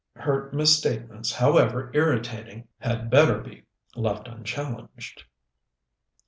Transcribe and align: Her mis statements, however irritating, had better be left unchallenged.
Her 0.15 0.49
mis 0.51 0.75
statements, 0.75 1.31
however 1.31 1.91
irritating, 1.93 2.67
had 2.79 3.11
better 3.11 3.39
be 3.39 3.65
left 3.95 4.27
unchallenged. 4.27 5.25